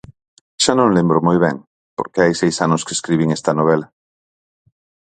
[0.63, 1.57] Xa non lembro moi ben,
[1.97, 3.87] porque hai seis anos que escribín esta novela.